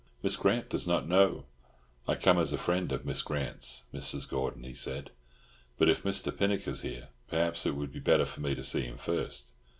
[0.23, 1.45] Miss Grant does not know—"
[2.07, 4.27] "I am come as a friend of Miss Grant's, Mrs.
[4.27, 5.11] Gordon," he said.
[5.77, 6.35] "But, if Mr.
[6.35, 9.51] Pinnock is here, perhaps it would be better for me to see him first.